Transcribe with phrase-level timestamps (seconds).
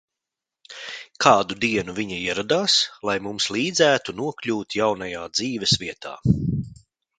[1.25, 6.19] Kādu dienu viņa ieradās, lai mums līdzētu nokļūt jaunajā dzīves vietā.